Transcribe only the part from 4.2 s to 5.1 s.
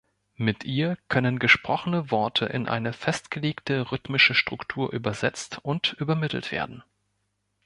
Struktur